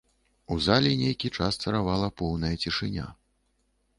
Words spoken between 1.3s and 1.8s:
час